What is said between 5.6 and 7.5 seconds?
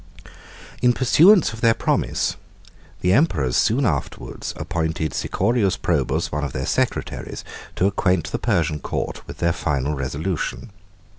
Probus, one of their secretaries,